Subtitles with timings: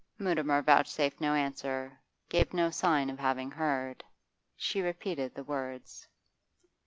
[0.17, 4.03] Mutimer vouchsafed no answer, gave no sign of having heard.
[4.55, 6.07] She repeated the words.